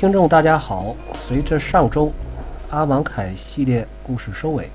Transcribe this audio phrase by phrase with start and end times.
[0.00, 0.96] 听众，大家好。
[1.12, 2.10] 随着上周
[2.70, 4.70] 阿王凯系列故事收尾，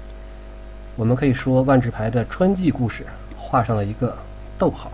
[0.96, 3.04] 我们可以说万智牌的春季故事
[3.36, 4.16] 画上了一个
[4.56, 4.92] 逗号。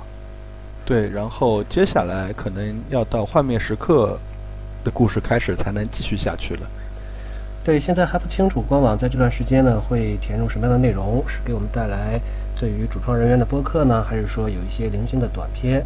[0.86, 4.18] 对，然后接下来可能要到幻灭时刻
[4.86, 6.70] 的故事开始才能继续下去了。
[7.62, 12.18] 对，现在还不清楚官网在这段时间呢会填入什么样的内容，是给我们带来
[12.58, 15.86] 对于主创人员的播客呢，还是说有一些零星的短片？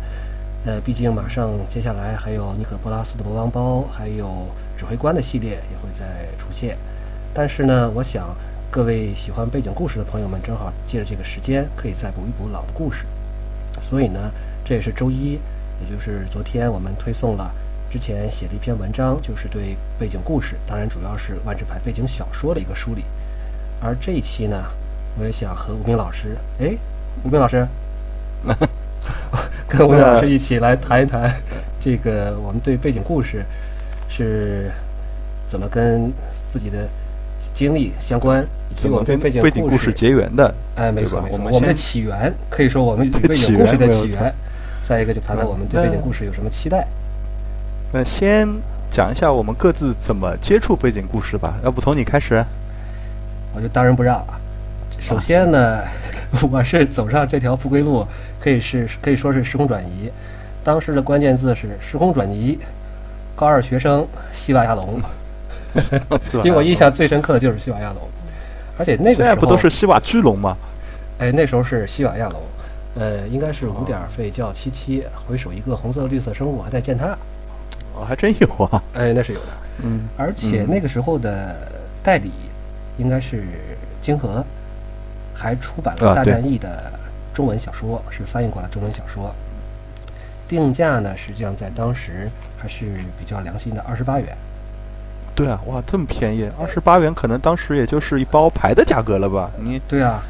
[0.65, 6.75] 呃，毕竟马上接下来还有尼可波拉斯的魔王包，还有指挥官的系列也会再出现。
[7.35, 8.35] 但是呢，我想
[8.71, 13.05] 各位喜欢背景故事的朋友们，正好借着这个时间，可以再补一补老的故事。
[13.79, 14.31] 所以呢，
[14.65, 15.39] 这也是周一，
[15.79, 17.53] 也就是昨天我们推送了
[17.91, 23.03] 之前写的一篇文章，就是对背景故事，当然主要是万智牌背景小说的一个梳理。
[23.79, 24.63] 而这一期呢，
[25.19, 26.75] 我也想和吴斌老师，哎，
[27.23, 27.67] 吴斌老师。
[29.67, 31.29] 跟吴老师一起来谈一谈，
[31.81, 33.43] 这个我们对背景故事
[34.07, 34.71] 是
[35.47, 36.11] 怎么跟
[36.47, 36.87] 自己的
[37.53, 40.53] 经历相关，以及我们对背景故事结缘的。
[40.75, 44.33] 哎，没错没错，我们的起源可以说我们背景故事的起源。
[44.83, 46.85] 再一个就谈谈我们对背景故事有什么期待。
[47.91, 48.47] 那先
[48.91, 52.45] 讲一下我们各自怎么接触背景故事吧，要不从你开始？
[53.55, 54.39] 我就当仁不让啊。
[54.99, 55.81] 首先呢。
[56.51, 58.05] 我是走上这条不归路，
[58.39, 60.11] 可以是可以说是时空转移。
[60.63, 62.57] 当时的关键字是时空转移。
[63.37, 64.97] 高二学生西瓦亚龙，
[66.45, 68.01] 因为我印象最深刻的就是西瓦亚龙，
[68.77, 70.55] 而且那个时候不都是西瓦巨龙吗？
[71.19, 72.41] 哎，那时候是西瓦亚龙，
[72.97, 77.07] 呃，应该是五点费叫七七，回首一个红色绿色生物还在践踏。
[77.93, 78.81] 哦，还真有啊！
[78.93, 79.47] 哎，那是有的。
[79.83, 81.57] 嗯，而且那个时候的
[82.01, 82.31] 代理
[82.97, 83.43] 应该是
[83.99, 84.45] 金河。
[85.35, 86.91] 还出版了《大战役》的
[87.33, 89.33] 中文小说，是翻译过来中文小说。
[90.47, 92.85] 定价呢，实际上在当时还是
[93.19, 94.27] 比较良心的，二十八元。
[95.35, 99.51] 对啊，哇，这么便宜，二十八元，可能当时也就是一包牌的价格了吧？
[99.59, 100.23] 你对啊，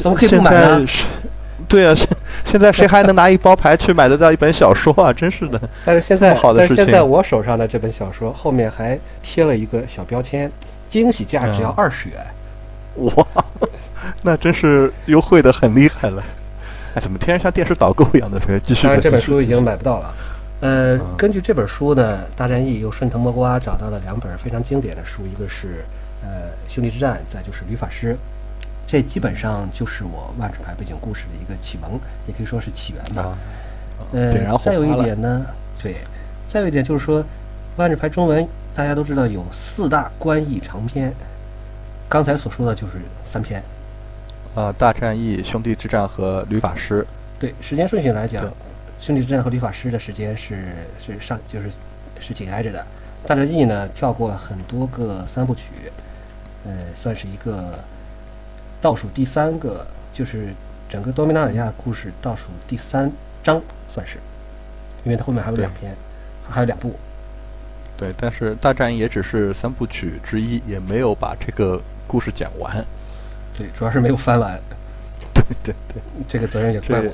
[0.00, 0.86] 怎么可以不买呢？
[1.66, 2.06] 对啊，现
[2.44, 5.12] 现在谁还能拿一包牌去买得到一本小说啊？
[5.12, 5.60] 真是的。
[5.84, 10.50] 但是现在，但是现在我手上的这本小说后面还贴了一个小标签，
[10.86, 12.18] 惊喜价只要二十元。
[12.96, 13.26] 哇！
[14.22, 16.22] 那真是优惠的很厉害了，
[16.94, 18.40] 哎，怎么听着像电视导购一样的？
[18.60, 18.84] 继续。
[18.84, 20.14] 当然，这本书已经买不到了。
[20.60, 25.84] 呃，根据这本书呢，大战役又顺藤摸瓜找到了两本非常经典的书，一个是
[26.22, 26.28] 呃
[26.72, 28.14] 《兄弟之战》，再就是《吕法师》。
[28.86, 33.36] 这基本上就是我万智牌背景故事的一个启蒙，也可以说是起源吧。
[34.12, 35.44] 呃，再有一点呢，
[35.82, 35.96] 对，
[36.46, 37.24] 再有一点就是说，
[37.76, 41.12] 万智牌中文大家都知道有四大官译长篇，
[42.08, 42.92] 刚才所说的就是
[43.24, 43.62] 三篇。
[44.54, 47.04] 呃，大战役、兄弟之战和吕法师。
[47.40, 48.48] 对，时间顺序来讲，
[49.00, 50.66] 兄弟之战和吕法师的时间是
[50.98, 51.70] 是上就是
[52.20, 52.86] 是紧挨着的。
[53.26, 55.64] 大战役呢，跳过了很多个三部曲，
[56.64, 57.78] 呃，算是一个
[58.80, 60.54] 倒数第三个，就是
[60.88, 63.10] 整个多米纳里亚故事倒数第三
[63.42, 64.18] 章，算是，
[65.02, 65.96] 因为它后面还有两篇，
[66.48, 66.94] 还有两部。
[67.96, 72.84] 对，但是大战役也只是三部曲之一，也没有把这个故事讲完。
[73.56, 74.58] 对，主要是没有翻完。
[75.34, 77.12] 对对对，这个责任也怪我。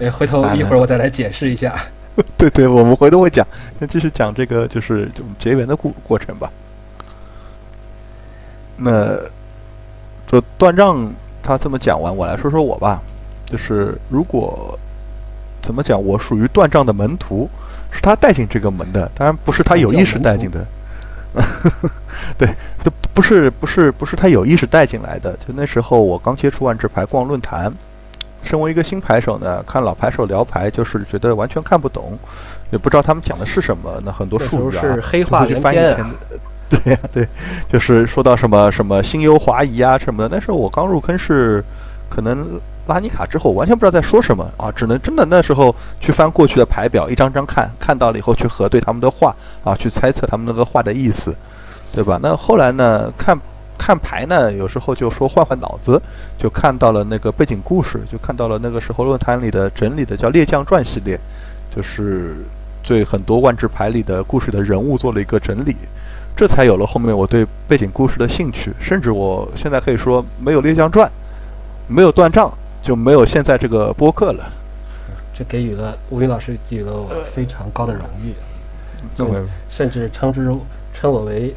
[0.00, 1.74] 哎，回头 一会儿我再来解释一下。
[2.36, 3.46] 对对，我们回头会讲。
[3.78, 6.50] 那继续讲这个就是结缘的过过程吧。
[8.76, 9.16] 那
[10.26, 13.02] 这断账他这么讲完，我来说说我吧。
[13.44, 14.78] 就是如果
[15.62, 17.48] 怎么讲，我属于断账的门徒，
[17.90, 20.66] 是他带进这个门的，当然不是他有意识带进的。
[22.38, 22.48] 对，
[22.82, 25.32] 就不是不是不是他有意识带进来的。
[25.36, 27.72] 就那时候我刚接触万智牌，逛论坛，
[28.42, 32.18] 身为一个新牌手呢，看老牌手聊牌，就是觉得完全看不懂，
[32.70, 34.00] 也不知道他们讲的是什么。
[34.04, 36.38] 那很多术语啊，是黑化翻译前的。
[36.68, 37.28] 对呀，对，
[37.68, 40.34] 就是说到什么什么心忧华夷啊什么的。
[40.34, 41.64] 那时候我刚入坑是，
[42.08, 49.34] 可能拉尼卡之后完全不知道在说什么啊，只能真的那时候去翻过去的牌表，一张张看，看到了以后去核对他们的话
[49.64, 51.34] 啊，去猜测他们那个话的意思。
[51.94, 52.18] 对吧？
[52.20, 53.10] 那后来呢？
[53.16, 53.38] 看
[53.78, 56.02] 看牌呢，有时候就说换换脑子，
[56.36, 61.18] 就看到了那个背景故事，就看到了那个时候论坛里的整理的叫《猎将传》系列，
[61.74, 62.36] 就是
[62.82, 65.74] 对很多万智牌里的故事的人物做了一个整理，
[66.36, 68.74] 这才有了后面我对背景故事的兴趣。
[68.78, 71.08] 甚至我现在可以说，没有《猎将传》，
[71.86, 72.52] 没有断账，
[72.86, 74.48] 就没有现在这个播客了。
[75.34, 78.32] 这给予了吴云老师给予了我非常高的荣誉，
[79.68, 80.48] 甚至称之
[80.94, 81.52] 称我为。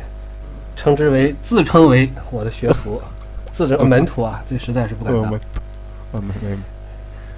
[0.75, 3.01] 称之为自称为我的学徒，
[3.51, 5.37] 自称门徒啊，这实在是不敢当。
[6.13, 6.23] 嗯，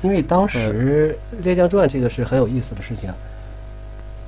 [0.03, 3.11] 因为当时《列将传》这个是很有意思的事情。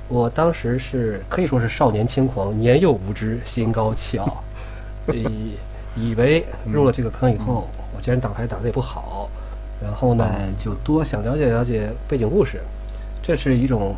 [0.08, 4.42] 我当时是可以说是少年轻狂，年幼无知，心高气傲，
[5.14, 5.54] 以
[5.94, 9.30] 以为入了这个坑以后，我既然打牌打得也不好，
[9.84, 10.26] 然后呢
[10.56, 12.60] 就多想了解了解背景故事，
[13.22, 13.94] 这是一种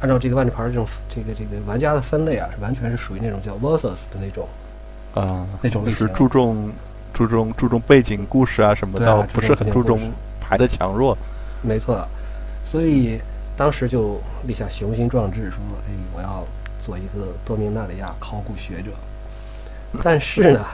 [0.00, 4.46] 按照这个万智牌这种这个这个玩家的分类啊，是完全是属于那种叫 versus 的那种
[5.14, 6.70] 啊，那种类型，是注重
[7.14, 9.98] 注重注重背景故事啊什么的，不是很注重
[10.40, 11.16] 牌的强弱。
[11.62, 12.06] 没错，
[12.62, 13.20] 所以。
[13.56, 16.42] 当时就立下雄心壮志，说：“哎，我要
[16.78, 18.90] 做一个多明纳里亚考古学者。”
[20.02, 20.64] 但是呢，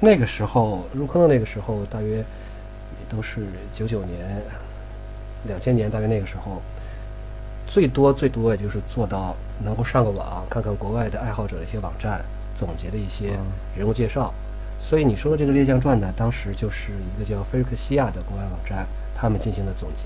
[0.00, 2.24] 那个时候入坑的那个时候，大约也
[3.14, 4.42] 都是九九年、
[5.46, 6.60] 两千年，大约那个时候，
[7.66, 12.24] 最多最多也就是做到能够上个网，看看国外的爱好者的一些网站
[12.54, 13.38] 总结的一些
[13.76, 14.32] 人物介绍。
[14.80, 20.04] 所以你说的这个《列将传》呢，当时就是一个叫菲瑞克西亚的国外网站，他们进行的总结。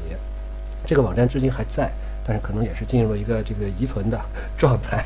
[0.87, 1.91] 这个网站至今还在。
[2.31, 4.21] 但是可能也是进入了一个这个遗存的
[4.59, 5.03] 状态，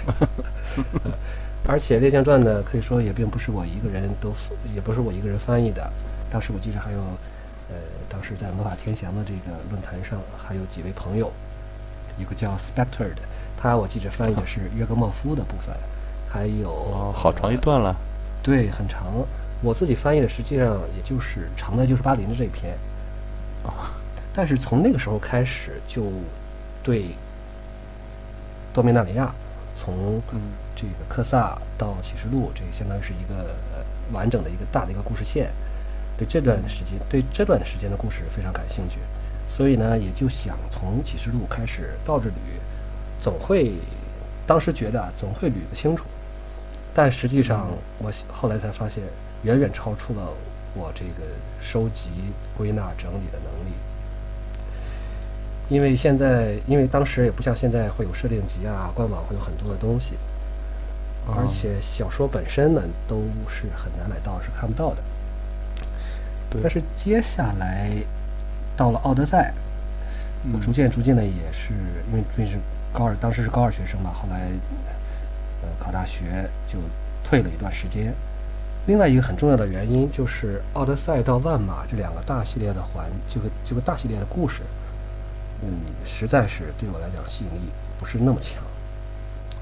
[1.68, 4.34] 而且《列将传》呢，可以说也并不是我一个人都，
[4.74, 5.88] 也不是我一个人翻译的。
[6.28, 7.14] 当时我记得还有，呃，
[8.12, 11.32] 当时在魔法天翔的这个论坛上，还有几位朋友，
[12.18, 13.22] 一个叫 Spectre 的，
[13.56, 15.74] 他我记着翻译的是约格莫夫的部分，
[16.28, 17.96] 还有好长一段了，
[18.42, 19.14] 对，很长。
[19.62, 22.76] 我自己翻译的实际上也就是长的，就是巴林的这一篇
[23.64, 23.90] 啊。
[24.34, 26.04] 但是从那个时候开始就。
[26.84, 27.04] 对，
[28.74, 29.32] 多米纳里亚，
[29.76, 30.20] 从
[30.74, 33.54] 这个科萨到启示录，这个相当于是一个
[34.12, 35.52] 完整的一个大的一个故事线。
[36.16, 38.98] 对这段时间，对这段时间的故事非常感兴趣，
[39.48, 42.32] 所以呢，也就想从启示录开始倒着捋，
[43.20, 43.72] 总会
[44.46, 46.04] 当时觉得啊总会捋得清楚。
[46.94, 47.66] 但实际上，
[47.98, 49.02] 我后来才发现，
[49.44, 50.28] 远远超出了
[50.74, 51.26] 我这个
[51.60, 52.10] 收集、
[52.56, 53.72] 归纳、整理的能力。
[55.70, 60.16] 因为现在，因为当时也不像现在会有设定集啊，官网会有很多的东西，
[61.26, 65.02] 而且小说本身呢都是很难买到，是看不到的。
[66.60, 67.90] 但是接下来
[68.76, 69.52] 到了奥德赛，
[70.52, 71.72] 我逐渐逐渐的也是
[72.10, 72.58] 因为毕竟是
[72.92, 74.50] 高二，当时是高二学生嘛，后来
[75.62, 76.78] 呃考大学就
[77.22, 78.12] 退了一段时间。
[78.86, 84.62] 另外一个很重要的原因就是奥德赛到万马这两个大系列的环，这个这个大系列的故事。
[85.62, 88.60] 嗯，实在是对我来讲吸引力不是那么强。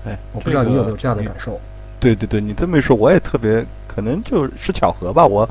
[0.07, 1.61] 哎，我不知道你有没有这样的感受？
[2.01, 5.27] 对对对，你这么一说，我也特别可能就是巧合吧。
[5.27, 5.47] 我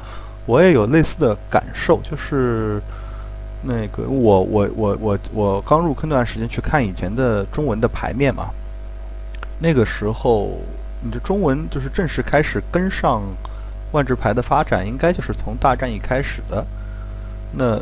[0.49, 2.81] 我也有类似的感受，就是
[3.61, 8.49] 那个我我我我我刚入坑那段时间去看以前的中文的牌面嘛，
[9.59, 10.59] 那个时候
[11.03, 13.21] 你的中文就是正式开始跟上
[13.91, 16.65] 万智牌的发展，应该就是从大战役开始的。
[17.51, 17.77] 那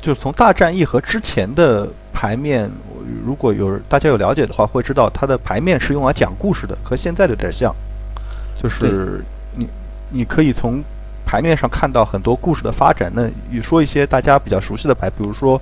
[0.00, 2.70] 就是从大战役和之前的牌面，
[3.22, 7.74] 如果有大家有了解的话，会知道它的牌面是用来讲故事的，和现在的有点像。
[8.56, 9.22] 就是
[9.56, 9.68] 你
[10.08, 10.82] 你可以从
[11.34, 13.10] 牌面上看到很多故事的发展。
[13.12, 15.60] 那你说一些大家比较熟悉的牌，比如说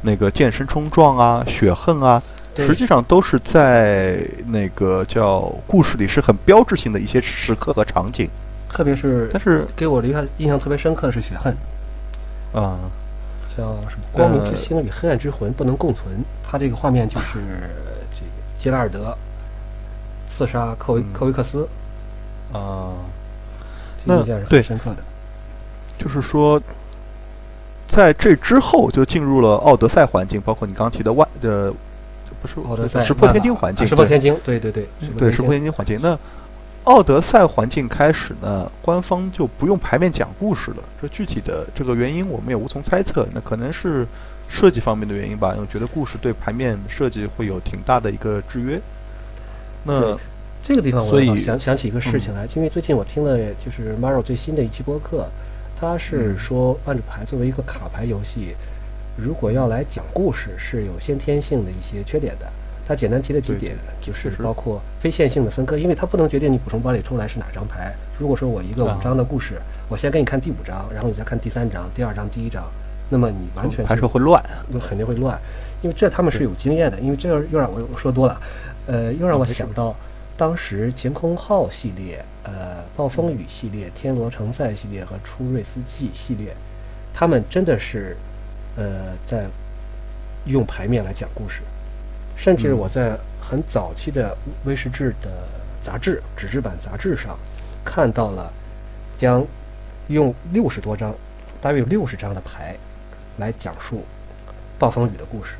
[0.00, 2.22] 那个剑身冲撞啊、血恨啊，
[2.56, 8.30] 实际上都是在那个叫故事里是很标志性的一些时刻和场景。
[8.70, 11.54] 特别是，但是给我留下印象特别深刻的是血恨。
[12.54, 12.78] 啊。
[13.54, 14.04] 叫什么？
[14.10, 16.06] 光明之星与黑暗之魂不能共存。
[16.42, 17.40] 他这个画面就是
[18.14, 19.14] 这个杰拉尔德
[20.26, 21.68] 刺杀科维科维克斯
[22.54, 22.94] 啊，
[24.06, 25.02] 印象是很深刻的。
[26.00, 26.60] 就是说，
[27.86, 31.70] 在这之后就进入了奥德赛环境，包括你刚提的外的
[32.40, 34.88] 不是奥德赛石破天惊环境，石破天惊，对对对，
[35.18, 36.18] 对石破天惊环境那。
[36.84, 40.78] 奥德赛环境开始呢，官方就不用牌面讲故事了。
[41.00, 43.28] 这具体的这个原因我们也无从猜测。
[43.34, 44.06] 那可能是
[44.48, 48.80] 设计方面的原因吧，因为觉得故事对牌面设计会有挺大的一个制约。
[49.84, 50.16] 那
[50.62, 55.28] 这个地方我想想起一个事情来，因为最近我听了就是 Maro 最新的一期播客，
[55.80, 58.54] 他是说万智牌作为一个卡牌游戏，
[59.16, 62.46] 如果要来讲故事，是有先天性的一些缺点的。
[62.86, 67.94] 他简单提了几点，就是包括非线性的分割，因为它不能决定你补充包里抽来是哪张牌。
[68.18, 69.58] 如果说我一个五张的故事，
[69.88, 72.64] 我先给你看第五张，然后你再看第三张、第二张、第一张，
[73.08, 75.38] 那么你完全还是会乱，那肯定会乱，
[75.80, 77.00] 因为这他们是有经验的。
[77.00, 78.38] 因为这又让我说多了，
[78.86, 79.94] 呃，又让我想到
[80.40, 86.56] 当时晴空号系列、呃暴风雨系列、天罗城塞系列和出瑞斯记系列，
[87.12, 88.16] 他们真的是
[88.74, 89.44] 呃在
[90.46, 91.60] 用牌面来讲故事。
[92.38, 95.30] 甚至我在很早期的威士治的
[95.82, 97.38] 杂志纸质版杂志上
[97.84, 98.50] 看到了，
[99.18, 99.46] 将
[100.08, 101.14] 用六十多张，
[101.60, 102.74] 大约有六十张的牌
[103.36, 104.06] 来讲述
[104.78, 105.52] 暴风雨的故事。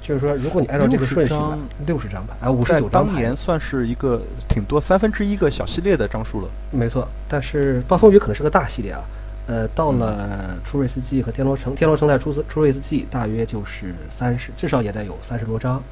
[0.00, 6.48] 就是说，如果你按照这个顺序60，六十张牌啊，五十九张牌当年，算是一个挺多三分之一个小系列的张数了。
[6.70, 7.06] 没错。
[7.28, 9.02] 但是暴风雨可能是个大系列啊，
[9.46, 15.82] 呃，到了出瑞斯季和天罗城，天罗城在出出瑞斯季大约就是三十，至少也得有三十多张。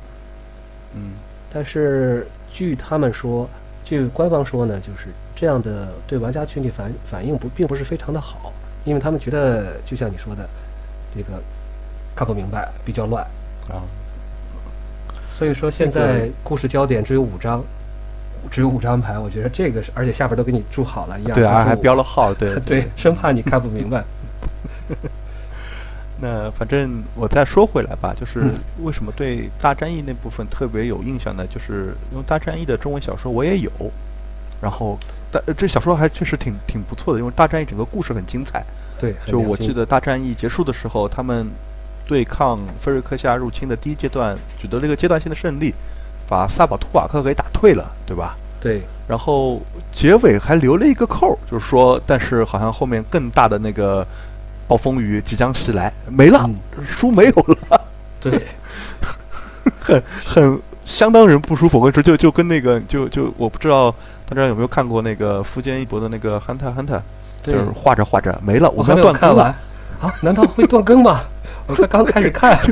[0.95, 1.13] 嗯，
[1.53, 3.49] 但是据他们说，
[3.85, 8.53] 据官方说呢，就是这样的对玩家群体反反应不并不是非常的好，
[8.85, 10.49] 因为他们觉得就像你说的，
[11.15, 11.43] 这个
[12.17, 13.23] 看不明白，比较乱。
[13.69, 13.85] 啊，
[15.39, 17.63] 所以说现在故事焦点只有五张，
[18.51, 24.03] 只有五张牌，我觉得这个是，而且下边都给你注好了，一样对啊，还标了号，对 对，生怕你看不明白。
[26.21, 28.51] 那反正我再说回来吧，就是嗯
[28.83, 31.47] 为什么对大战役那部分特别有印象呢？
[31.47, 33.71] 就是因为大战役的中文小说我也有，
[34.61, 34.99] 然后
[35.31, 38.65] 大呃这小说还确实挺挺不错的，因为大战役整个故事很精彩。
[38.99, 41.47] 对，就我记得大战役结束的时候，他们
[42.09, 45.75] 对抗菲瑞克夏入侵的第一阶段取得了一个阶段性的胜利，
[46.27, 48.35] 把萨宝图瓦克给打退了，对吧？
[48.61, 49.61] 对然后
[49.93, 54.05] 结尾还留了一个扣，就是说，但是好像后面更大的那个
[54.67, 56.41] 暴风雨即将袭来，没了，
[56.77, 57.33] 嗯书没有
[57.71, 57.81] 了，
[58.21, 58.43] 对
[59.79, 61.79] 很很相当人不舒服。
[61.79, 63.95] 我跟你说，就就跟那个就就我不知道
[64.27, 66.97] 大家有没有看过那个富坚义博的那个《憨特憨特》，
[67.43, 69.45] 就对是，画着画着没了，我们要断更了，
[70.01, 70.11] 啊？
[70.23, 71.21] 难道会断更吗？
[71.69, 72.59] 我才刚开始看。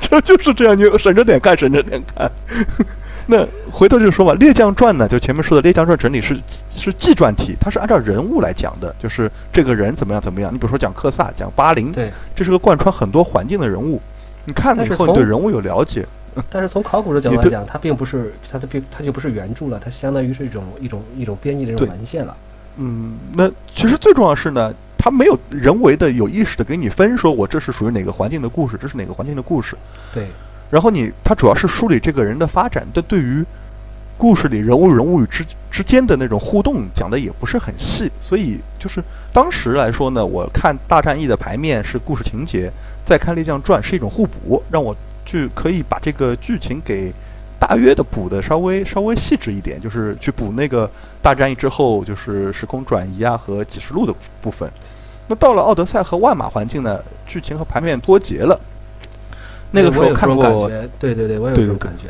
[0.00, 2.28] 就就是这样，你省着点看，省着点看。
[3.26, 6.36] 那回头就说吧，《列将传》呢，就前面说的《列将传》整理是
[6.74, 10.52] 是纪传体，它是按照人物来讲的，就是这个人怎么样怎么样。
[10.52, 14.00] 你比如说讲克萨，讲巴林，对，这是个贯穿很多环境的人物。
[14.44, 16.04] 你看了以后，对人物有了解。
[16.50, 22.36] 但是从考古的角度来讲，它并不是它的并它就不是原著了，它相当于是一种一种一种编译的这种文献了。
[22.78, 24.74] 嗯，那其实最重要的是呢，
[25.04, 29.76] 它没有人为的有意识的给你分，说我这是属于哪个环境的故事，这是哪个环境的故事。
[30.14, 30.28] 对
[30.70, 33.44] 然后你，他主要是梳理这个人的发展，但对于
[34.16, 42.70] 故事里人物与人物与之之间的那种互动讲的也不是很细，所以就是当时来说呢，我看大战役的牌面是故事情节，
[43.04, 47.12] 再看列将传是一种互补，让我去可以把这个剧情给
[47.58, 50.88] 大约的补的稍微稍微细致一点，就是去补那个
[51.20, 54.70] 大战役之后就是时空转移啊和几十路的部分。
[55.32, 58.60] 那到了奥德赛和万马环境呢，剧情和牌面脱节了。
[59.70, 62.08] 那个时候看过，对对对，我有这种感觉。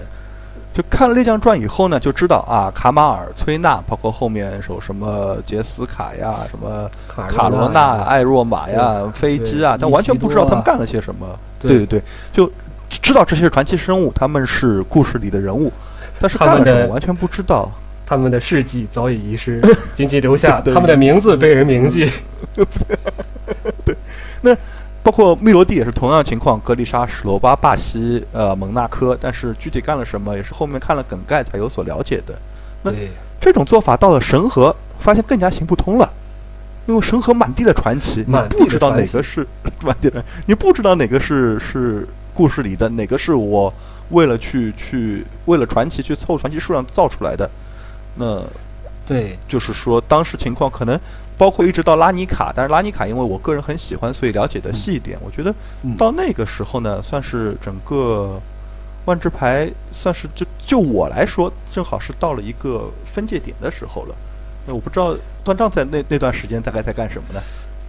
[0.74, 11.24] 就看了《猎将传》以后呢，就知道啊，卡马尔、崔娜，包括后面有什么杰斯卡呀、什么卡卡罗纳艾若玛呀、飞机啊，但完全不知道他们干了些什么。
[11.60, 12.02] 对对对，
[12.32, 12.50] 就
[12.88, 15.70] 知道这些是传奇生物，他们是故事里的人物，
[16.18, 17.70] 但是干了什么完全不知道。
[18.12, 19.59] 他们的事迹早已遗失，
[19.97, 22.07] 仅仅留下他们的名字被人铭记。
[23.87, 23.97] 对，
[24.42, 24.54] 那
[25.02, 32.38] 包括密罗蒂也是同样情况，格丽莎、史罗巴、巴西、呃蒙纳科，但是具体干了什么，也是后面看了梗概才有所了解的。
[32.83, 32.92] 那
[33.40, 36.12] 这种做法到了神河，发现更加行不通了，
[36.85, 39.47] 因为神河满地的传奇，你不知道哪个是
[39.83, 43.73] 满地的，你不知道哪个是是故事里的，哪个是我
[44.11, 47.49] 为了去去为了传奇去凑传奇数量造出来的。
[48.14, 48.42] 那
[49.04, 50.99] 对就是说，当时情况可能
[51.37, 55.19] 包括一直到拉尼卡，但是拉尼卡因为我个人很喜欢，所以了解的细一点。
[55.25, 58.40] 我觉得嗯到那个时候呢，算是整个
[59.04, 64.14] 万智牌算是就就我来说，正好是到了一个分界点的时候了。
[64.64, 67.40] 那我不知道段丈在那那段时间大概在干什么呢？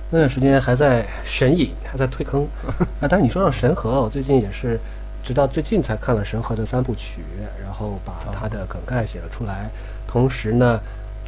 [0.10, 2.48] 那段时间还在神隐，还在退坑
[3.00, 3.08] 啊。
[3.08, 4.80] 但是你说到神河，我最近也是，
[5.24, 7.24] 直到最近才看了神河的三部曲，
[7.64, 9.70] 然后把它的梗概写了出来。
[10.14, 10.80] 同时呢，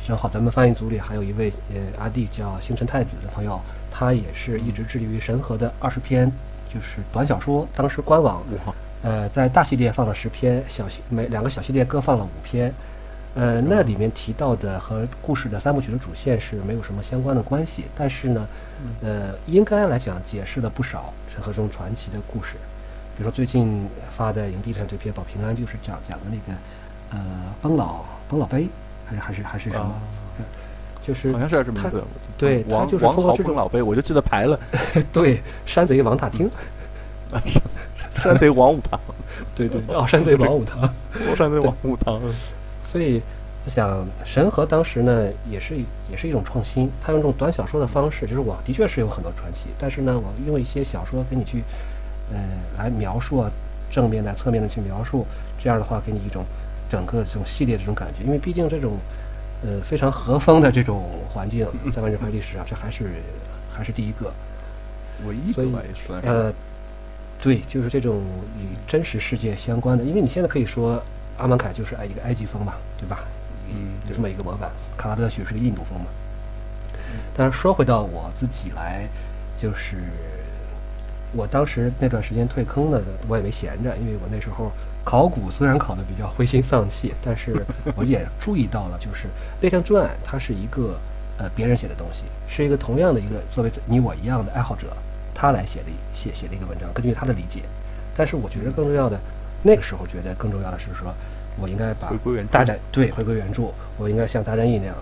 [0.05, 6.31] 正好咱们翻译组里还有一位呃阿弟叫星辰太子的朋友，他也是一直致力于神和的二十篇，
[6.71, 7.67] 就是短小说。
[7.75, 8.43] 当时官网，
[9.01, 12.71] 呃，在大系列放了十篇，小系每两个小系列各放了五篇。
[13.33, 18.47] 呃，那里面提到的和故事的三部曲的主线是没有什么相关的关系，但是呢，
[19.01, 22.53] 呃，应该来讲解释了不少陈和中传奇的故事。
[23.17, 26.59] 比如说最近发的营地上这篇保平安，就是讲讲的那个
[27.09, 27.19] 呃
[27.63, 28.67] 崩老崩老碑，
[29.05, 29.93] 还是还是还是什么？
[31.01, 32.03] 就是好像是叫这名字。
[32.37, 34.59] 对王就是王豪通过这种老碑，我就记得牌了，
[35.13, 36.49] 对山贼王大厅，
[37.29, 37.41] 山
[38.23, 38.99] 山贼王武堂，
[39.53, 40.81] 对对哦山贼王武堂。
[41.37, 42.19] 山贼王武堂。
[42.83, 43.21] 所以
[43.65, 45.75] 我想，神和当时呢，也是
[46.09, 46.89] 也是一种创新。
[47.01, 51.63] 他用这种短小说的方式，就是我的确是有很多传奇，但是呢，我用一些小说给你去，
[52.33, 52.37] 呃，
[52.77, 53.49] 来描述啊，
[53.89, 55.25] 正面的、侧面的去描述，
[55.57, 56.43] 这样的话给你一种
[56.89, 58.23] 整个这种系列这种感觉。
[58.23, 58.97] 因为毕竟这种
[59.63, 63.05] 呃非常和风的这种环境，在万智牌历史上，这还是
[63.69, 64.33] 还是第一个。
[65.25, 66.27] 唯一吧，也算是。
[66.27, 66.53] 呃，
[67.41, 68.21] 对，就是这种
[68.59, 71.01] 与真实世界相关的，因为你现在可以说
[71.37, 73.23] 阿曼凯就是埃一个埃及风嘛，对吧？
[73.69, 76.05] 嗯这么一个模板，卡拉德许是个印度风嘛。
[77.35, 79.07] 但是说回到我自己来，
[79.55, 79.97] 就是
[81.35, 84.71] 我当时那段时间退坑呢，我也没闲着，因为我那时候
[85.03, 87.53] 考古虽然考得比较灰心丧气，但是
[87.95, 89.27] 我也注意到了，就是
[89.59, 90.97] 《猎枪传》它是一个
[91.37, 94.87] 呃别人写的东西，是一个同样的一个作为你我一样的爱好者，
[95.33, 97.61] 他来写的写写的一个文章，根据他的理解。
[98.15, 99.19] 但是我觉得更重要的，
[99.61, 101.13] 那个时候觉得更重要的是说，
[101.59, 104.95] 我应该把回归原著大战对回归原著，我应该像大战役那样，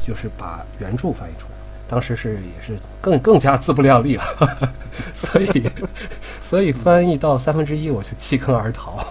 [0.00, 1.55] 就是把原著翻译出来。
[1.88, 4.24] 当时是也是更更加自不量力了，
[5.14, 5.70] 所以
[6.40, 9.06] 所以翻译到三分之一我就弃坑而逃。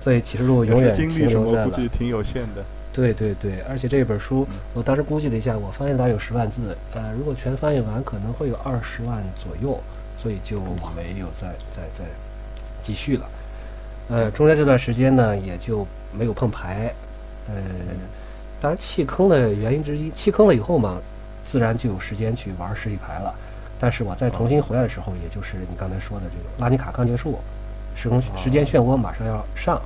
[0.00, 2.64] 所以启示录永远精停力什么留在了估计挺有限的。
[2.92, 9.82] 对对对，而且这本书，我当时估计了一下，我翻译大概有十万字，呃，如果全翻译完，可能会有二十万左右，
[10.16, 10.60] 所以就
[10.94, 12.04] 没有再再再
[12.80, 13.28] 继续了。
[14.10, 16.94] 呃，中间这段时间呢，也就没有碰牌。
[17.48, 17.54] 呃，
[18.60, 21.00] 当然弃坑的原因之一，弃坑了以后嘛，
[21.44, 23.34] 自然就有时间去玩实体牌了。
[23.78, 27.38] 但是我再重新回来的时候，也就是你刚才说的这个拉尼卡刚结束，
[27.94, 29.82] 时空时间漩涡马上要上，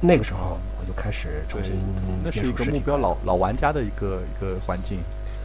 [0.00, 1.72] 那个时候我就开始重新，
[2.22, 5.00] 那是一接触实体个目标老老玩家的一个一个环境。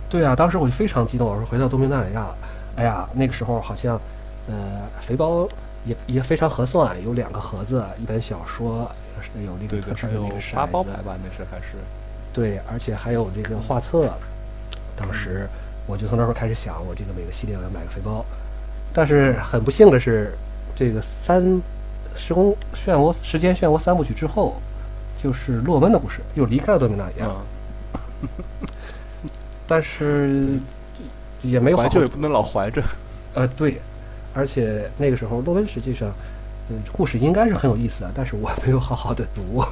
[0.09, 2.37] 对啊，当时我就非常激动，我说回到东明纳里亚了。
[2.77, 3.99] 哎呀，那个时候好像，
[4.47, 5.49] 呃，肥包
[5.85, 8.89] 也也非常合算，有两个盒子，一本小说，
[9.43, 11.73] 有那个对对，特制还有的那个骰子八包牌，吧，那是还是。
[12.31, 14.13] 对，而且还有这个画册。
[14.99, 15.47] 当时
[15.87, 18.25] 我就从那时候开始想，我这个每个系列我要买个肥包。
[18.91, 20.33] 但是很不幸的是，
[20.75, 21.61] 这个三
[22.15, 24.59] 时空漩涡时间漩涡三部曲之后，
[25.15, 27.27] 就是洛温的故事又离开了多米纳里亚，
[28.21, 28.27] 嗯，
[29.67, 30.59] 但是
[31.41, 32.83] 也没有怀旧也不能老怀着。
[33.35, 33.79] 呃，对，
[34.33, 36.11] 而且那个时候洛温实际上，
[36.69, 39.63] 嗯，故事应该是很有意思的，但是我没有好好的读。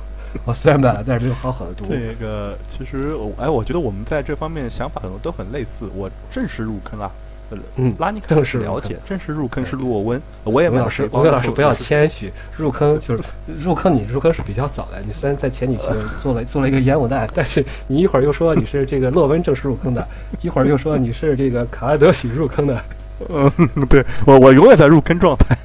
[0.46, 1.86] 我虽然买了，但是没有好好的读。
[1.90, 5.90] 这个其实我哎，我觉得我们在这方面想法可能都很类似。
[5.96, 7.12] 我正式入坑啊，
[7.50, 13.24] 呃嗯拉尼克正式入坑了解，正式入坑是洛温，我也吴老师，买了肥包吴老师不要谦虚，入坑就是
[13.60, 15.02] 入坑，你入坑是比较早的。
[15.06, 15.88] 你虽然在前几期
[16.22, 20.08] 做了做了一个烟雾弹，但是你一会儿又说你是这个洛温正式入坑的，
[20.42, 22.82] 一会儿又说你是这个卡拉德许入坑的。
[23.30, 23.52] 嗯，
[23.90, 25.58] 对我我永远在入坑状态。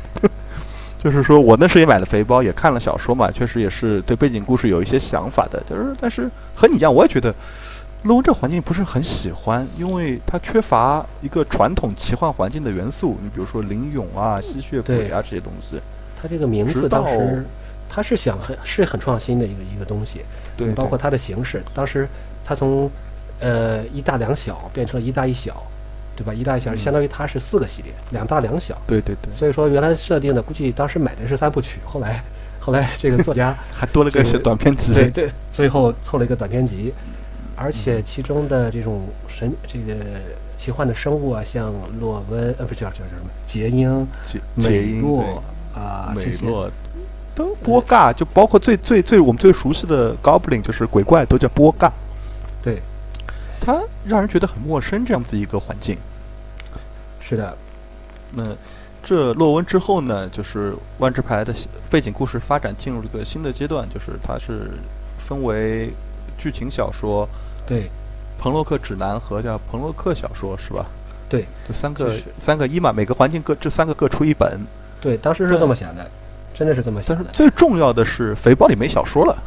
[1.03, 5.61] 就是说我那时也买了肥包，也看了小说嘛，确实也是对背景故事有一些想法的。
[5.69, 7.35] 就是但是和你一样，我也觉得
[8.05, 13.19] 洛温这环境不是很喜欢，因为它缺乏一个传统奇幻环境的元素。
[13.21, 15.81] 你比如说灵勇啊、吸血鬼啊这些东西。
[16.21, 17.45] 它这个名字当时
[17.89, 20.21] 他是想很是很创新的一个一个东西，
[20.57, 21.61] 对，包括它的形式。
[21.75, 22.09] 当时
[22.45, 22.89] 它从
[23.41, 25.63] 呃一大两小变成了一大一小，
[26.23, 26.33] 对吧？
[26.33, 28.81] 一大一小嗯相当于它是四个系列，两大两小。
[28.87, 32.23] 对对对，所以说原来设定的估计当时买的是三部曲，后来
[32.61, 34.93] 后来这个作家 还多了个小短篇集。
[34.95, 36.93] 对对，最后凑了一个短篇集，
[37.57, 39.95] 而且其中的这种神这个
[40.57, 45.43] 奇幻的生物啊，像洛温呃不是叫叫叫什么杰英、杰美结音洛
[45.75, 46.71] 啊对，这些，美洛
[47.35, 51.91] 都波嘎，就包括最最最我们最熟悉的 Goblin 就是鬼怪，都叫波嘎。
[52.63, 52.81] 对，
[53.61, 55.97] 它让人觉得很陌生，这样子一个环境。
[57.33, 57.57] 是的，
[58.33, 58.45] 那
[59.03, 61.55] 这洛温之后呢，就是万智牌的
[61.91, 64.73] 背景故事发展进入了一个新的阶段，就是它是
[65.19, 65.91] 分为
[66.37, 67.27] 剧情小说、
[67.67, 67.91] 对
[68.39, 70.85] 彭洛克指南和叫彭洛克小说，是吧？
[71.31, 74.61] 对这三个、就是三个一嘛，每个环境各这三个各出一本。
[75.01, 76.11] 对，当时是这么想的，
[76.53, 77.25] 真的是这么想的。
[77.25, 79.43] 但是最重要的是，肥包里没小说了。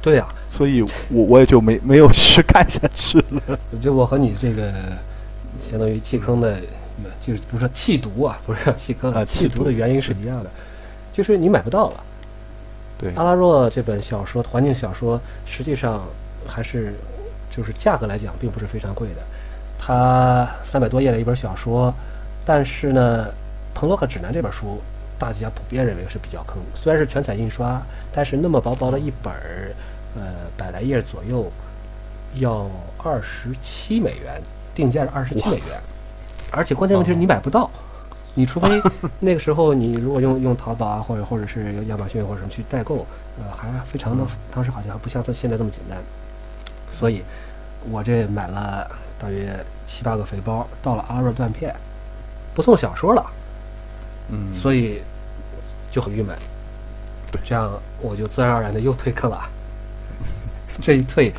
[0.00, 3.58] 对呀、所以我我也就没没有去看下去了。
[3.80, 4.72] 就我和你这个
[5.70, 6.60] 相当于弃坑的，
[7.20, 10.50] 就是不是说弃毒啊，不是说弃坑啊 弃毒弃毒的原因是一样的，
[11.12, 12.04] 就是你买不到了。
[12.98, 16.02] 对阿拉若这本小说，环境小说，实际上
[16.46, 16.94] 还是
[17.50, 19.22] 就是价格来讲，并不是非常贵的。
[19.78, 21.92] 它三百多页的一本小说，
[22.44, 23.26] 但是呢，
[23.74, 24.80] 《彭洛克指南》这本书，
[25.18, 26.58] 大家普遍认为是比较坑。
[26.74, 29.72] 虽然是全彩印刷，但是那么薄薄的一本儿，
[30.14, 30.22] 呃，
[30.56, 31.50] 百来页左右，
[32.34, 32.70] 要
[33.02, 34.40] 二十七美元，
[34.74, 35.80] 定价是二十七美元。
[36.50, 37.70] 而且关键问题是你买不到，
[38.34, 38.68] 你除非
[39.20, 43.06] 那个时候你如果用用淘宝啊，或者或者是亚马逊或者什么去代购，
[43.38, 45.98] 呃，还非常的，当时好像还不像现在这么简单。
[46.90, 47.22] 所以，
[47.90, 51.74] 我这买了大约七八个肥包，到了阿若断片，
[52.54, 53.24] 不送小说了，
[54.28, 55.00] 嗯，所以
[55.90, 56.36] 就很郁闷。
[57.42, 59.40] 这样我就自然而然的又退坑了。
[60.82, 61.32] 这一退，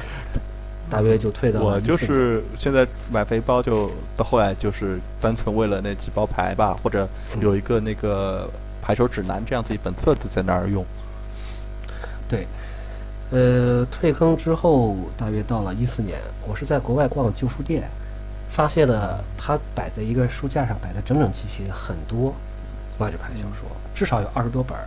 [0.93, 7.07] 大约就退到我就是现在买肥包，就到后来就是单纯为了那几包牌吧，或者
[7.41, 8.49] 有一个那个
[8.81, 10.85] 牌手指南这样子一本册子在那儿用。
[12.29, 12.47] 对，
[13.31, 17.89] 呃，退坑之后，大约到了一四年，我是在国外逛旧书店，
[18.49, 22.33] 发现了他摆在一个书架上摆的整整齐齐的很多
[22.99, 24.77] 外纸牌小说，至少有二十多本，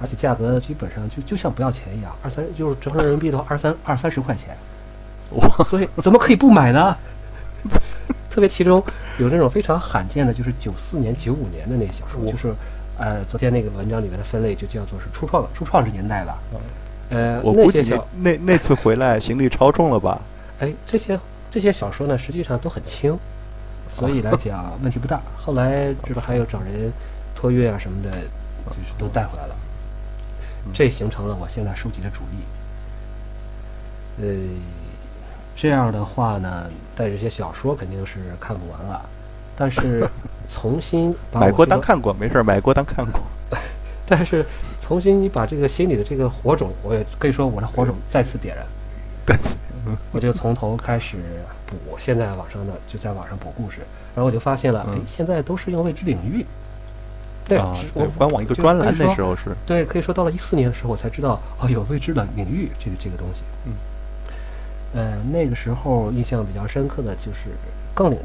[0.00, 4.56] 而且价格基本上就就像不要钱一样，二三就是折合人民币的话，二三二三十块钱，哇，
[5.64, 6.96] 所以怎么可以不买呢？
[8.30, 8.82] 特别其中
[9.18, 12.52] 有那种非常罕见的，就是九四年、九五年的那个小说，就是
[12.96, 16.38] 呃，昨天那个文章里面的分类就叫做是初创初创之年代吧。
[17.10, 20.20] 呃，我估计那那那次回来行李超重了吧？
[20.60, 21.18] 哎，这些
[21.50, 23.18] 这些小说呢，实际上都很轻，
[23.88, 25.20] 所以来讲 问题不大。
[25.36, 26.90] 后来这个还有找人
[27.34, 28.10] 托运啊什么的，
[28.68, 29.54] 就是都带回来了。
[30.72, 32.38] 这形成了我现在收集的主力。
[34.22, 34.26] 呃，
[35.54, 39.00] 这样的话呢，带这些小说肯定是看不完了，
[39.56, 40.08] 但是
[40.48, 43.20] 重新把买我这个过当看过，没事儿，买过当看过。
[44.04, 44.44] 但是
[44.80, 48.66] 重新你把这个心里的这个火种，我也可以说我的火种再次点燃。
[49.24, 49.36] 对，
[50.10, 51.16] 我就从头开始
[51.64, 53.78] 补，现在网上的就在网上补故事，
[54.14, 56.44] 然后我就发现了，哎嗯，现在都是用未知领域。
[57.44, 57.58] 对，
[57.94, 63.42] 我官网一个专栏那时候是，对，可以说到了一四年的时候，我才知道哦，有未知的领域这个这个东西。
[63.66, 63.72] 嗯，
[64.94, 67.50] 呃，那个时候印象比较深刻的就是
[67.94, 68.18] 更令，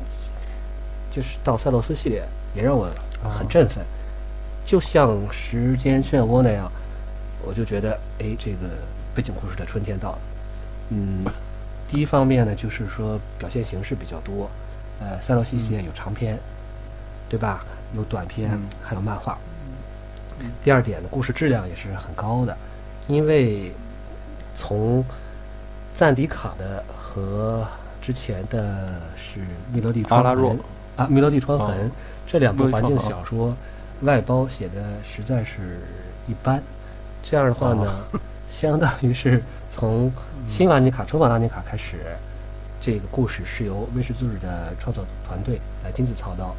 [1.10, 2.90] 就是到赛洛斯系列也让我
[3.24, 3.86] 很哦振奋，
[4.66, 6.72] 就像时间漩涡那样，
[7.46, 8.68] 我就觉得哎，这个
[9.16, 10.20] 背景故事的春天到了。
[10.90, 11.26] 嗯，
[11.88, 14.50] 第一方面呢，就是说表现形式比较多，
[15.00, 16.38] 呃，赛洛斯系列有长篇，
[17.30, 17.66] 对吧？
[17.96, 19.38] 有短篇，嗯还有漫画。
[20.62, 22.56] 第二点呢，故事质量也是很高的，
[23.08, 23.72] 因为
[24.54, 25.04] 从
[25.98, 27.66] 赞迪卡的和
[28.00, 29.40] 之前的是
[29.74, 30.60] 密罗蒂穿痕
[30.96, 31.92] 啊，密罗蒂窗哦痕、
[32.28, 33.52] 这两部环境小说，
[34.02, 35.82] 外包写的实在是
[36.28, 36.62] 一般。
[37.24, 37.92] 这样的话呢，
[38.48, 40.12] 相当于是从
[40.48, 41.98] 新拉尼卡、重返拉尼卡开始，
[42.80, 46.56] 这个故事是由威士忌的创作团队来亲自操刀，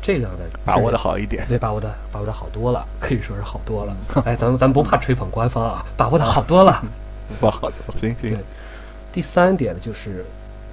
[0.00, 1.46] 这样的把握的好一点。
[1.46, 3.94] 对，把握的把握的好多了，可以说是好多了。
[4.24, 6.82] 哎，咱们咱们不怕吹捧官方啊，把握的好多了。
[7.42, 8.38] 哇好的，行行对，
[9.12, 10.24] 第三点呢，就是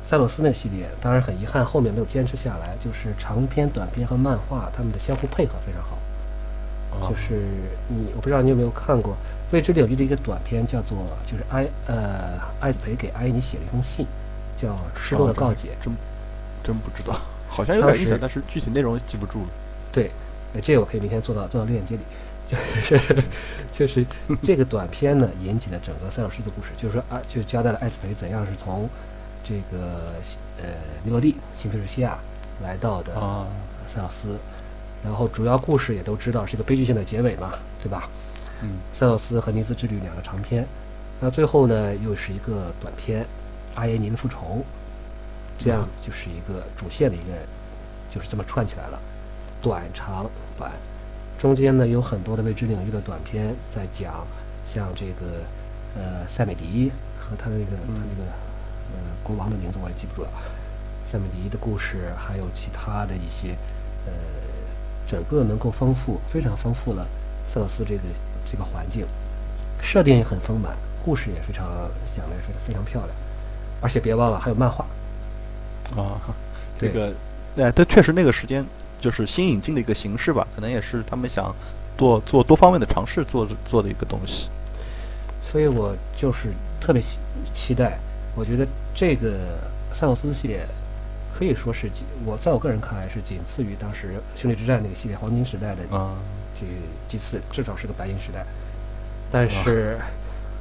[0.04, 5.98] 赛洛斯那系列，当然很遗憾后面没有坚持下来，就是长篇、短篇和漫画他们的相互配合非常好。
[6.92, 7.42] 哦就是
[7.90, 9.14] 你，我不知道你有没有看过
[9.52, 14.06] 《未知领域》的一个短片，叫做就是埃呃艾斯培给埃尼写了一封信，
[14.56, 15.70] 叫《失落的告解》。
[15.84, 15.94] 真
[16.64, 17.20] 真不知道，
[17.50, 19.48] 好像有点印象，但是具体内容记不住了。
[19.92, 20.10] 对，
[20.54, 22.02] 呃这个我可以明天做到做到链接里，
[22.48, 23.24] 就是
[23.72, 24.06] 就是
[24.44, 28.88] 这个短片呢引起了整个赛洛斯的故事，就是说啊，就交代了艾斯培怎样是从
[29.44, 30.14] 这个
[30.62, 30.70] 呃
[31.04, 32.18] 尼罗蒂新菲尔西亚
[32.62, 33.48] 来到的啊
[33.88, 34.38] 塞洛斯，
[35.04, 38.10] 然后主要故事也都知道是一个悲剧性的结尾嘛，对吧？
[38.62, 40.66] 嗯，塞洛斯和尼斯之旅两个长篇，
[41.20, 43.22] 那最后呢又是一个短篇
[43.76, 44.38] 《阿耶尼的复仇》，
[45.58, 47.34] 这样就是一个主线的一个，
[48.10, 49.00] 就是这么串起来了，
[49.62, 50.72] 短长短，
[51.38, 54.26] 中间呢有很多的未知领域的短片在讲，
[54.64, 55.44] 像这个
[55.96, 58.32] 呃塞美迪和他的那个他那个
[58.94, 60.30] 呃国王的名字我也记不住了，
[61.06, 63.50] 塞美迪的故事，还有其他的一些
[64.06, 64.12] 呃，
[65.06, 67.06] 整个能够丰富非常丰富了
[67.46, 68.02] 塞洛斯这个
[68.46, 69.06] 这个环境，
[69.82, 71.66] 设定也很丰满，故事也非常
[72.06, 73.16] 想的非常非常漂亮，
[73.82, 74.86] 而且别忘了还有漫画，
[75.96, 76.22] 啊，
[76.80, 77.14] 这个，
[77.58, 78.66] 哎，这确实那个时间
[79.00, 81.54] 就是新引进的一个形式吧，可能也是他们想
[81.98, 84.50] 做做多方面的尝试做做的一个东西。
[85.42, 86.50] 所以我就是
[86.82, 87.18] 特别期
[87.54, 88.00] 期待，
[88.36, 89.38] 我觉得这个
[89.94, 90.68] 赛洛斯系列
[91.38, 96.16] 可以说是仅我在我个人看来是仅次于当时兄弟之战那个系列黄金时代的啊，
[96.56, 96.72] 这个
[97.08, 98.46] 其次，至少是个白银时代。
[99.32, 100.00] 但是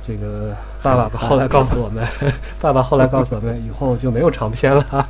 [0.02, 2.06] 这个爸爸后来告诉我们，
[2.60, 5.08] 爸爸后来告诉我们，以后就没有长篇了，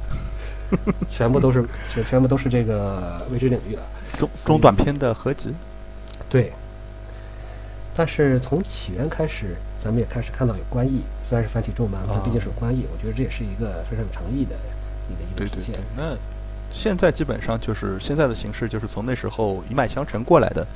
[1.11, 3.83] 全部都是全全部都是这个未知领域了。
[4.19, 5.53] 中中短篇的合集。
[6.29, 6.53] 对。
[7.97, 14.57] 但是从起源开始，咱们也开始看到有关译，虽然是繁体中文，但毕竟是有关译，我觉得这也是一个非常有诚意的
[15.09, 16.17] 一个一个体现对对对。，那
[16.73, 20.67] 现在基本上就是现在的形式，就是从那时候一脉相承过来的。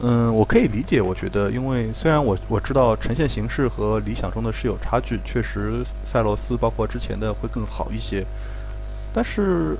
[0.00, 8.24] 嗯，我可以理解，我觉得，因为虽然我我知道呈现形式和理想中的是有差距，确实赛罗斯包括之前的会更好一些，
[9.18, 9.76] 但是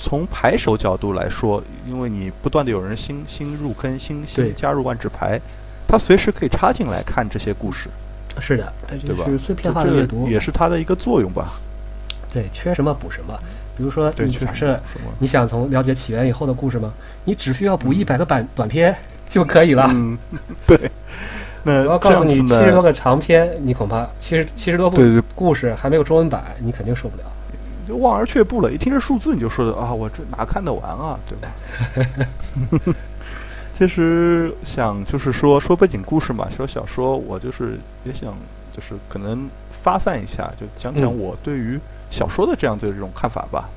[0.00, 5.38] 从牌手角度来说，因为你不断的有人新新入坑、新新加入万智牌，
[5.86, 7.90] 他随时可以插进来看这些故事。
[8.40, 9.14] 是的，它就？
[9.14, 11.50] 是碎片化的阅读，也是它的一个作用吧。
[12.32, 13.38] 对，缺什么补什么。
[13.76, 14.80] 比如说，你假设？
[15.18, 16.94] 你想从了解起源以后的故事吗？
[17.26, 18.96] 你只需要补一百个版短篇
[19.28, 19.86] 就可以了。
[19.90, 20.16] 嗯，
[20.66, 20.90] 对。
[21.62, 25.02] 那我要告诉你，七十多个长篇，你恐怕七十七十多部
[25.34, 27.24] 故事还没有中文版，你肯定受不了。
[27.86, 28.70] 就望而却步了。
[28.70, 32.94] 一听这数字，你就说的啊，我这哪看得完啊，对吧？
[33.76, 38.36] 其实想就是说说背景故事嘛，说小说，我就是也想
[38.72, 39.48] 就是可能
[39.82, 41.78] 发散一下，就讲讲嗯我对于
[42.10, 43.68] 小说的这样的这种看法吧。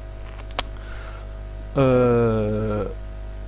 [1.73, 2.85] 呃，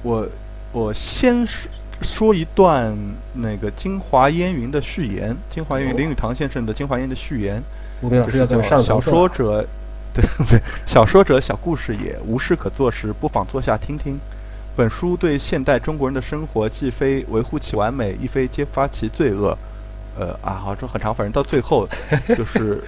[0.02, 0.28] 我
[0.72, 1.70] 我先说
[2.02, 2.98] 说一段
[3.34, 7.62] 那个《京华烟云》的序言，《京华烟云》哦林语堂先生的《京华烟》的序言。
[8.02, 9.68] 就是叫小说者，
[10.14, 14.20] 对对，小说者小故事也，无事可做时，不妨坐下听听。
[14.76, 19.58] 本书对现代中国人的生活，既非维护其完美，亦非揭发其罪恶。
[20.18, 21.88] 呃啊，好，这很长，反正到最后
[22.36, 22.84] 就是，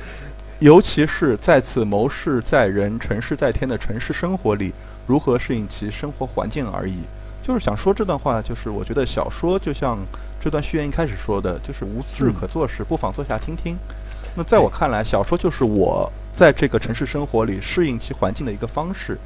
[0.60, 4.74] 尤其是在此谋事在人、成事在天的城市生活里，
[5.08, 6.98] 如何适应其生活环境而已。
[7.44, 9.98] 就是想说这段话，就是我觉得小说就像
[10.42, 13.78] 这段序言一开始说的，就是无事嗯可做时，不妨坐下听听。
[14.36, 19.18] 那在我看来，小说就是我在这个城市生活里适应其环境的一个方式。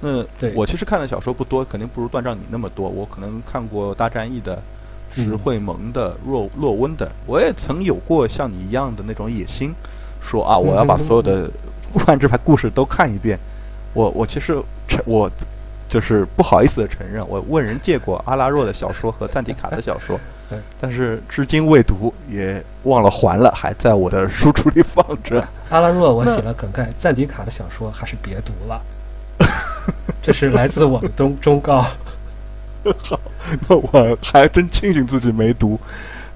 [0.00, 2.88] 那对我其实看的小说不多，肯定不如段章你那么多。
[2.88, 4.62] 我可能看过大战役的、
[5.10, 7.10] 石嗯慧萌的、若洛温的。
[7.26, 9.74] 我也曾有过像你一样的那种野心，
[10.20, 11.50] 说啊，我要把所有的
[12.06, 13.38] 万智牌故事都看一遍。
[13.92, 15.30] 我我其实承我
[15.88, 20.18] 就是不好意思的承认，我问人借过阿拉若的小说和赞迪卡的小说
[20.54, 25.46] 嗯，但是至今未读，也忘了还了，还在我的书橱里放着。
[25.70, 28.80] 阿拉若，我写了梗概，赞迪卡的小说还是别读了。
[30.22, 31.82] 这是来自我的忠忠告。
[32.98, 33.18] 好，
[33.68, 35.78] 那我还真庆幸自己没读。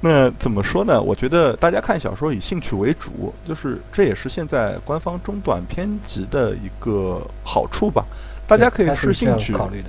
[0.00, 1.02] 那怎么说呢？
[1.02, 8.04] 我觉得大家看小说以兴趣为主，就是这也是现在官方中短篇集的一个好处吧。
[8.46, 9.88] 大家可以他是兴趣，考虑的。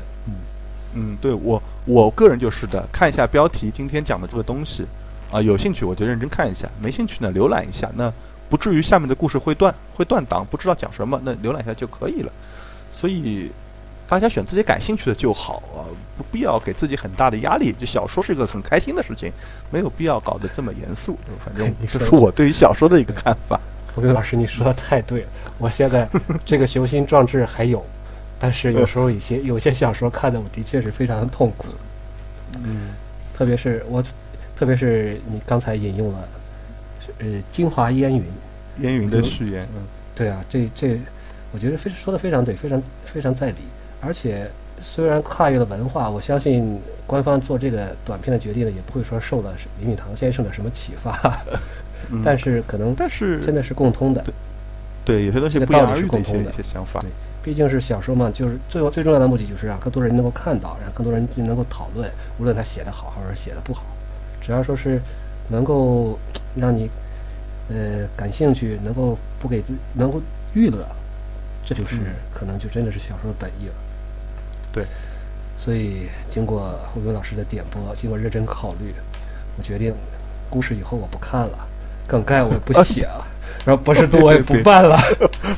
[0.94, 4.86] 嗯，嗯，对我我个人就是的，看一下标题，今天讲的这个东西，
[5.32, 8.12] 啊、有兴趣我就认真看一下，没兴趣呢浏览一下，那
[8.50, 12.32] 不至于下面的故事会断会断档，不知道讲什么，那浏览一下就可以了。
[12.92, 13.52] 所以
[14.08, 15.86] 大家选自己感兴趣的就好啊，
[16.18, 17.72] 不必要给自己很大的压力。
[17.72, 19.32] 就小说是一个很开心的事情，
[19.70, 21.16] 没有必要搞得这么严肃。
[21.46, 23.60] 反正 你说这是我对于小说的一个看法。
[23.96, 25.28] 吴明老师，你说的太对了。
[25.58, 26.08] 我现在
[26.46, 27.86] 这个雄心壮志还有，
[28.40, 31.68] 但是有时候有些 有些小说看的我的确是非常的痛苦，
[32.64, 32.92] 嗯，
[33.36, 34.02] 特别是我，
[34.56, 36.28] 特别是你刚才引用了，
[37.20, 38.24] 呃，京华烟云，
[38.80, 39.82] 烟云的誓言，嗯
[40.16, 41.00] 对啊，这这，
[41.52, 43.58] 我觉得非说的非常对，非常非常在理。
[44.02, 44.50] 而且
[44.82, 51.42] 虽然跨越了文化，我相信官方做这个短片的决定呢，也不会说受了林语堂先生的什么启发，
[52.10, 54.24] 嗯 但是可能但是真的是共通的。
[55.06, 57.10] 对有些东西不言道理是而喻的一些共通的一些想法对。
[57.42, 63.84] 毕竟是小说嘛，就是最后最重要的目的就是让更多人能够看到，让更多人能够讨论，无论他写的好还是写的不好，
[64.42, 65.02] 只要说是
[65.48, 66.20] 能够
[66.56, 66.90] 让你
[67.70, 70.22] 呃感兴趣，能够不给自能够
[70.54, 70.86] 娱乐，
[71.66, 72.16] 这就是嗯。
[72.34, 73.74] 可能就真的是小说的本意了。
[74.72, 74.86] 对，
[75.58, 78.94] 所以经过胡斌老师的点拨，经过认真考虑，
[79.58, 79.94] 我决定
[80.50, 81.68] 故事以后我不看了，
[82.08, 83.26] 梗概我也不 写了，
[83.66, 84.98] 然后博士度我也不办了。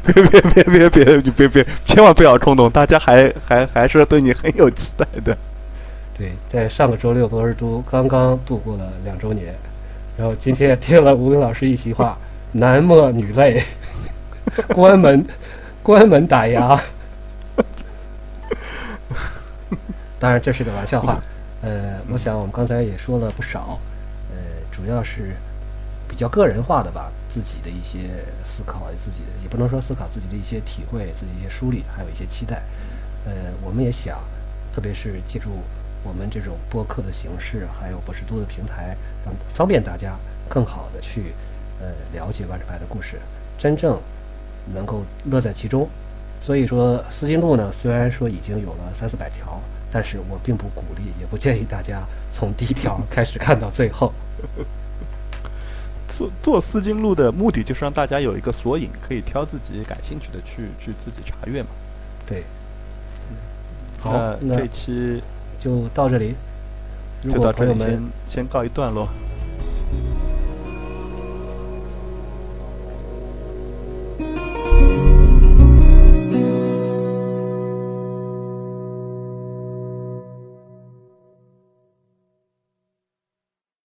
[0.05, 5.37] 别别别别别，你别别，千万不要冲动，大家还还还是对你很有期待的。
[6.17, 9.55] 对，在上个周六，博士都刚刚度过了两周年，
[10.17, 12.17] 然后今天也听了吴林老师一席话，
[12.53, 13.61] 男莫女泪，
[14.73, 15.25] 关门
[15.81, 16.79] 关门打烊。
[20.19, 21.19] 当然这是个玩笑话，
[21.63, 23.79] 呃，我想我们刚才也说了不少，
[24.29, 24.37] 呃，
[24.71, 25.35] 主要是
[26.07, 27.99] 比较个人化的吧，自己的一些
[28.43, 32.61] 思考，自己的也不能说思考自己的一些体会，自己一些梳理，还有一些期待。
[33.25, 33.31] 呃，
[33.63, 34.19] 我们也想，
[34.73, 35.49] 特别是借助
[36.03, 40.17] 我们这种播客的形式，还有博士多的平台，让方便大家
[40.49, 41.33] 更好的去
[41.79, 43.17] 呃了解万智牌的故事，
[43.57, 43.97] 真正
[44.73, 45.87] 能够乐在其中。
[46.41, 54.11] 所以说，思金路呢，虽然说已经有了三四百条，但是我并不鼓励，也不建议大家从第一条开始看到最后。
[56.15, 61.69] 做做丝巾录的目的就是让大家有一个索引，可以挑自己感兴趣的去去自己查阅嘛。
[62.27, 62.43] 对，
[63.99, 65.21] 好那，那这期
[65.57, 66.35] 就到这里。
[67.21, 69.07] 就到这里，先先告一段落。